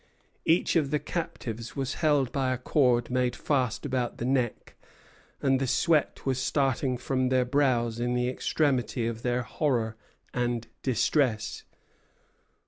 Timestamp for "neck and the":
4.25-5.67